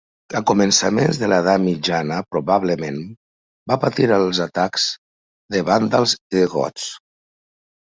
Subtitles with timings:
[0.37, 2.99] A començaments de l'edat mitjana probablement
[3.73, 4.91] va patir els atacs
[5.57, 6.93] de vàndals i de gots.